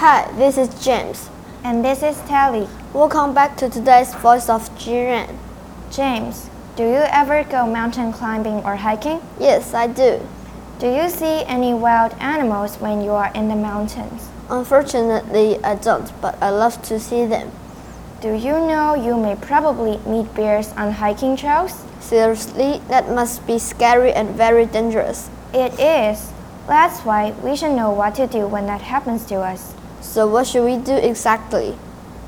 [0.00, 1.28] this is James.
[1.62, 2.66] And this is Telly.
[2.94, 5.36] Welcome back to today's Voice of Jiren.
[5.92, 9.20] James, do you ever go mountain climbing or hiking?
[9.38, 10.26] Yes, I do.
[10.78, 14.30] Do you see any wild animals when you are in the mountains?
[14.48, 17.52] Unfortunately, I don't, but I love to see them.
[18.22, 21.84] Do you know you may probably meet bears on hiking trails?
[22.00, 25.28] Seriously, that must be scary and very dangerous.
[25.52, 26.32] It is.
[26.66, 29.74] That's why we should know what to do when that happens to us.
[30.01, 31.75] So, what should we do exactly?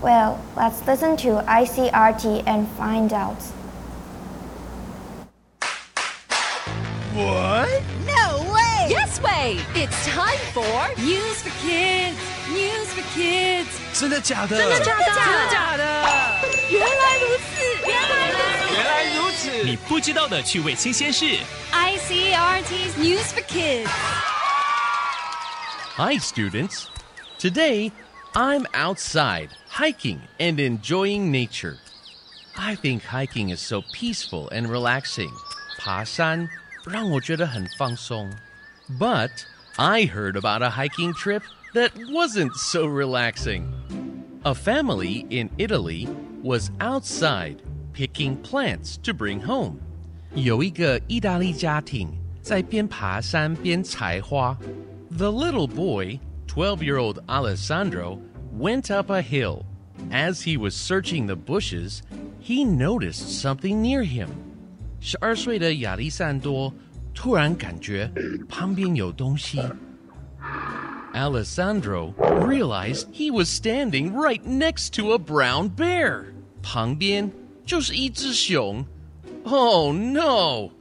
[0.01, 3.37] Well, let's listen to ICRT and find out.
[7.15, 7.81] What?
[8.05, 8.87] No way!
[8.89, 9.59] Yes way!
[9.73, 12.15] It's time for News for Kids.
[12.49, 13.67] News for Kids.
[13.93, 14.57] 真的假的？
[14.57, 15.05] 真的假的？
[15.05, 15.83] 真的假的？
[16.69, 18.75] 原来如此，原来如此。
[18.75, 19.63] 原来如此！
[19.63, 21.25] 你不知道的趣味新鲜事。
[21.71, 23.89] ICRT's News for Kids.
[25.95, 26.85] Hi, students.
[27.41, 27.91] Today,
[28.35, 31.77] I'm outside hiking and enjoying nature.
[32.57, 35.31] I think hiking is so peaceful and relaxing.
[35.77, 36.49] 爬山
[36.85, 38.31] 让我觉得很放松.
[38.99, 39.31] But
[39.75, 41.43] I heard about a hiking trip
[41.73, 43.65] that wasn't so relaxing.
[44.43, 46.07] A family in Italy
[46.41, 47.61] was outside
[47.93, 49.75] picking plants to bring home.
[50.33, 54.57] 有一个意大利家庭在边爬山边采花。
[55.11, 56.19] The little boy,
[56.51, 58.19] 12 year old Alessandro,
[58.51, 59.65] went up a hill.
[60.11, 62.01] As he was searching the bushes,
[62.39, 64.29] he noticed something near him.
[64.99, 66.73] 十二岁的亚历山多
[67.13, 68.11] 突然感觉
[68.47, 69.59] 旁边有东西。
[71.13, 72.13] Alessandro
[72.45, 76.25] realized he was standing right next to a brown bear.
[76.61, 77.31] 旁边
[77.65, 78.85] 就是一只熊。
[79.43, 80.71] Oh no!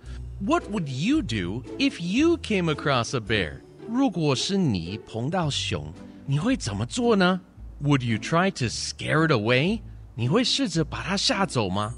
[0.40, 3.60] What would you do if you came across a bear?
[3.90, 5.92] 如果是你碰到熊，
[6.26, 7.40] 你会怎么做呢？
[7.82, 9.80] Would you try to scare it away?
[10.14, 11.94] 你会试着把它吓走吗？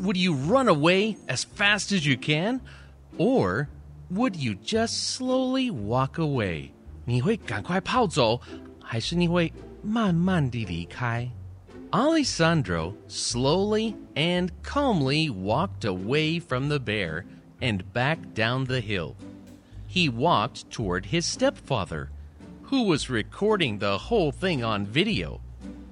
[0.00, 2.60] Would you run away as fast as you can?
[3.18, 3.66] Or
[4.10, 6.70] would you just slowly walk away?
[7.04, 8.40] 你会赶快跑走，
[8.80, 9.52] 还是你会
[9.82, 11.30] 慢慢地离开？
[11.90, 17.24] Alessandro slowly and calmly walked away from the bear
[17.60, 19.14] and back down the hill.
[19.93, 22.09] He walked toward his stepfather,
[22.63, 25.39] who was recording the whole thing on video.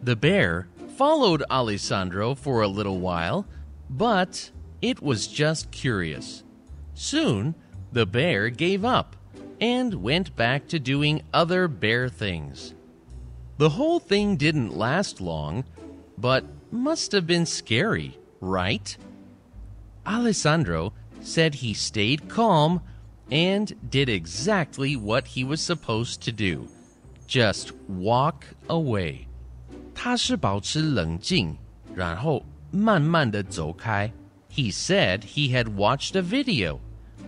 [0.02, 0.68] The bear
[0.98, 3.46] followed Alessandro for a little while,
[3.92, 4.50] but
[4.82, 6.42] it was just curious.
[6.96, 7.54] Soon,
[7.92, 9.16] the bear gave up
[9.60, 12.74] and went back to doing other bear things.
[13.60, 15.64] The whole thing didn't last long,
[16.18, 18.98] but must have been scary, right?
[20.08, 20.92] Alessandro
[21.22, 22.82] said he stayed calm
[23.31, 26.67] and did exactly what he was supposed to do
[27.27, 29.27] just walk away.
[29.95, 31.57] 他是保持冷静，
[31.95, 34.13] 然后慢慢地走开。
[34.51, 36.79] He said he had watched a video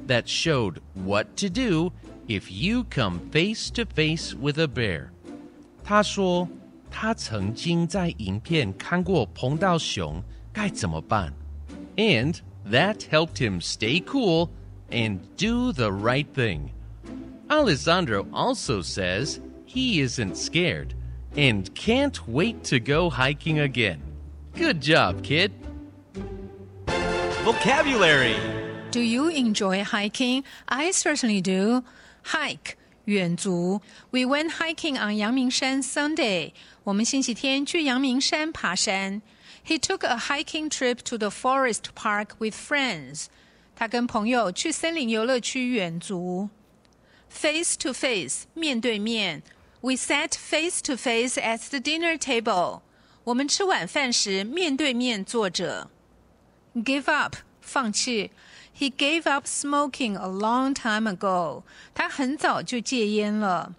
[0.07, 1.93] that showed what to do
[2.27, 5.09] if you come face to face with a bear.
[5.83, 6.49] 他说
[6.91, 10.23] 他曾经在影片看过碰到熊
[10.53, 11.33] 该怎么办，
[11.97, 12.37] and
[12.71, 14.49] that helped him stay cool
[14.93, 16.73] and do the right thing.
[17.51, 20.95] Alessandro also says he isn't scared
[21.37, 24.03] and can't wait to go hiking again.
[24.55, 25.53] Good job, kid.
[27.45, 28.37] Vocabulary.
[28.91, 30.45] Do you enjoy hiking?
[30.69, 31.85] I certainly do.
[32.25, 32.77] Hike.
[33.07, 33.81] 远足.
[34.11, 36.53] We went hiking on 阳明山 Sunday.
[36.85, 39.23] 我们星期天去阳明山爬山。
[39.65, 43.29] He took a hiking trip to the forest park with friends.
[43.77, 46.49] 他跟朋友去森林游乐区远足。
[47.31, 49.43] Face to face, 面对面。
[49.81, 52.81] We sat face to face at the dinner table.
[53.25, 55.91] 我们吃晚饭时面对面坐着。
[56.75, 58.33] Give up, 放弃。
[58.77, 61.63] He gave up smoking a long time ago.
[61.95, 63.75] 他很早就戒烟了。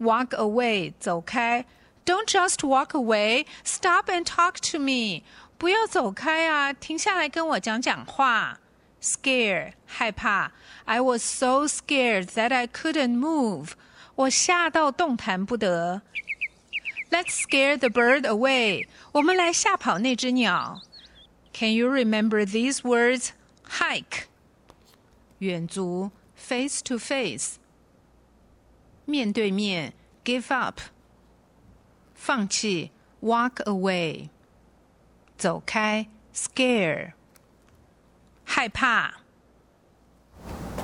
[0.00, 1.66] Walk away, 走开。
[2.04, 3.46] Don't just walk away.
[3.64, 5.22] Stop and talk to me.
[5.58, 8.60] 不要走开啊，停下来跟我讲讲话。
[9.00, 10.52] Scare, 害怕。
[10.84, 13.72] I was so scared that I couldn't move.
[14.14, 16.02] 我吓到动弹不得。
[17.10, 18.86] Let's scare the bird away.
[19.12, 20.80] 我们来吓跑那只鸟。
[21.52, 23.30] Can you remember these words?
[23.68, 24.24] Hike.
[25.38, 27.56] 远足 face to face，
[29.04, 29.92] 面对面
[30.24, 30.80] give up，
[32.14, 32.90] 放弃
[33.20, 34.28] walk away，
[35.36, 37.12] 走开 scare，
[38.59, 39.13] 害怕。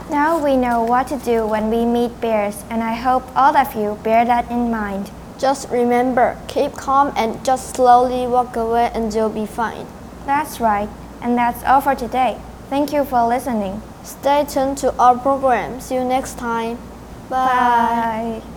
[0.10, 3.76] Now we know what to do when we meet bears, and I hope all of
[3.76, 5.12] you bear that in mind.
[5.38, 9.88] Just remember, keep calm and just slowly walk away and you'll be fine.
[10.26, 10.88] That's right.
[11.22, 12.38] And that's all for today.
[12.70, 13.82] Thank you for listening.
[14.04, 15.82] Stay tuned to our program.
[15.82, 16.78] See you next time.
[17.30, 18.40] Bye.
[18.40, 18.55] Bye.